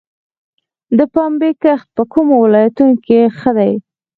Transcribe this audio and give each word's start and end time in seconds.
د 0.97 0.99
پنبې 1.13 1.51
کښت 1.63 1.87
په 1.95 2.03
کومو 2.13 2.33
ولایتونو 2.43 2.95
کې 3.05 3.19
ښه 3.39 3.51
دی؟ 3.57 3.73